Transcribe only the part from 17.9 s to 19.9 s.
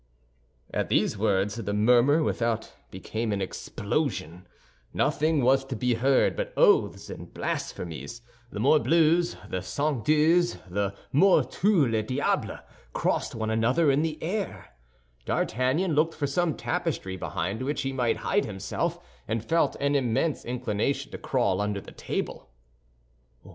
might hide himself, and felt